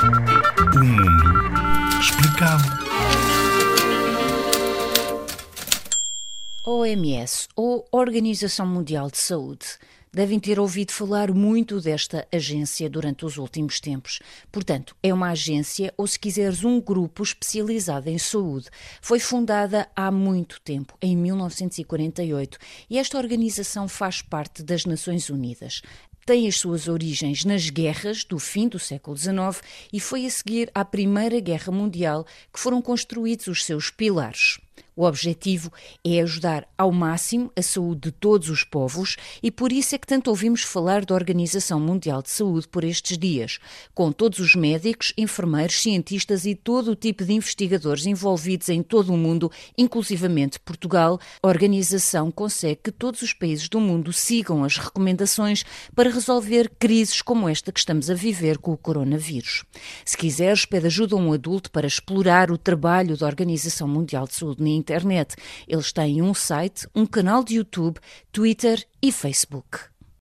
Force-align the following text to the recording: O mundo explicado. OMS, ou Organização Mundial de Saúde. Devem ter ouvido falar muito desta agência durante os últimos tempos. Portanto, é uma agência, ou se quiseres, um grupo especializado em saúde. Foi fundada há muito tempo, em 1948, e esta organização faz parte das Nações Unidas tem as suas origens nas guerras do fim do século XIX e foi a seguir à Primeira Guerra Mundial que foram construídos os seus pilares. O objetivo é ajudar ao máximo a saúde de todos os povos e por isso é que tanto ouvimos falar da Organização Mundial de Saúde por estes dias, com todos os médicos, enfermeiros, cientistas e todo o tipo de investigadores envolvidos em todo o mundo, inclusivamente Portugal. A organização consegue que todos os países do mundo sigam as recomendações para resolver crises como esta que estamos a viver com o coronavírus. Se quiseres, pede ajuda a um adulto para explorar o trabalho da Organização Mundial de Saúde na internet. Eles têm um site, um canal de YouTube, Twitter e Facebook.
O 0.00 0.78
mundo 0.78 1.98
explicado. 2.00 2.62
OMS, 6.64 7.48
ou 7.56 7.84
Organização 7.90 8.64
Mundial 8.64 9.10
de 9.10 9.18
Saúde. 9.18 9.66
Devem 10.12 10.38
ter 10.38 10.58
ouvido 10.58 10.92
falar 10.92 11.32
muito 11.32 11.80
desta 11.80 12.26
agência 12.32 12.88
durante 12.88 13.26
os 13.26 13.36
últimos 13.38 13.78
tempos. 13.80 14.20
Portanto, 14.50 14.96
é 15.02 15.12
uma 15.12 15.30
agência, 15.30 15.92
ou 15.96 16.06
se 16.06 16.18
quiseres, 16.18 16.64
um 16.64 16.80
grupo 16.80 17.22
especializado 17.22 18.08
em 18.08 18.18
saúde. 18.18 18.68
Foi 19.02 19.18
fundada 19.18 19.88
há 19.94 20.10
muito 20.10 20.60
tempo, 20.60 20.96
em 21.02 21.16
1948, 21.16 22.56
e 22.88 22.98
esta 22.98 23.18
organização 23.18 23.86
faz 23.86 24.22
parte 24.22 24.62
das 24.62 24.84
Nações 24.84 25.28
Unidas 25.28 25.82
tem 26.28 26.46
as 26.46 26.56
suas 26.56 26.88
origens 26.88 27.42
nas 27.46 27.70
guerras 27.70 28.22
do 28.22 28.38
fim 28.38 28.68
do 28.68 28.78
século 28.78 29.16
XIX 29.16 29.62
e 29.90 29.98
foi 29.98 30.26
a 30.26 30.30
seguir 30.30 30.70
à 30.74 30.84
Primeira 30.84 31.40
Guerra 31.40 31.72
Mundial 31.72 32.26
que 32.52 32.60
foram 32.60 32.82
construídos 32.82 33.46
os 33.46 33.64
seus 33.64 33.88
pilares. 33.88 34.58
O 34.98 35.04
objetivo 35.04 35.72
é 36.04 36.20
ajudar 36.20 36.66
ao 36.76 36.90
máximo 36.90 37.52
a 37.54 37.62
saúde 37.62 38.00
de 38.00 38.10
todos 38.10 38.50
os 38.50 38.64
povos 38.64 39.14
e 39.40 39.48
por 39.48 39.70
isso 39.70 39.94
é 39.94 39.98
que 39.98 40.08
tanto 40.08 40.26
ouvimos 40.26 40.62
falar 40.62 41.04
da 41.04 41.14
Organização 41.14 41.78
Mundial 41.78 42.20
de 42.20 42.30
Saúde 42.30 42.66
por 42.66 42.82
estes 42.82 43.16
dias, 43.16 43.60
com 43.94 44.10
todos 44.10 44.40
os 44.40 44.56
médicos, 44.56 45.12
enfermeiros, 45.16 45.80
cientistas 45.80 46.44
e 46.44 46.56
todo 46.56 46.90
o 46.90 46.96
tipo 46.96 47.24
de 47.24 47.32
investigadores 47.32 48.06
envolvidos 48.06 48.70
em 48.70 48.82
todo 48.82 49.14
o 49.14 49.16
mundo, 49.16 49.52
inclusivamente 49.78 50.58
Portugal. 50.58 51.20
A 51.44 51.46
organização 51.46 52.28
consegue 52.32 52.80
que 52.82 52.90
todos 52.90 53.22
os 53.22 53.32
países 53.32 53.68
do 53.68 53.78
mundo 53.78 54.12
sigam 54.12 54.64
as 54.64 54.78
recomendações 54.78 55.64
para 55.94 56.10
resolver 56.10 56.72
crises 56.76 57.22
como 57.22 57.48
esta 57.48 57.70
que 57.70 57.78
estamos 57.78 58.10
a 58.10 58.14
viver 58.14 58.58
com 58.58 58.72
o 58.72 58.76
coronavírus. 58.76 59.62
Se 60.04 60.18
quiseres, 60.18 60.64
pede 60.64 60.86
ajuda 60.86 61.14
a 61.14 61.18
um 61.20 61.32
adulto 61.32 61.70
para 61.70 61.86
explorar 61.86 62.50
o 62.50 62.58
trabalho 62.58 63.16
da 63.16 63.26
Organização 63.26 63.86
Mundial 63.86 64.26
de 64.26 64.34
Saúde 64.34 64.60
na 64.60 64.87
internet. 64.88 65.36
Eles 65.66 65.92
têm 65.92 66.22
um 66.22 66.32
site, 66.32 66.88
um 66.94 67.04
canal 67.04 67.44
de 67.44 67.56
YouTube, 67.56 68.00
Twitter 68.32 68.82
e 69.02 69.12
Facebook. 69.12 69.80